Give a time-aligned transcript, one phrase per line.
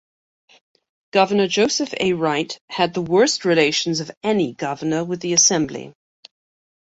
[1.11, 2.13] Governor Joseph A.
[2.13, 5.93] Wright had the worst relations of any governor with the assembly.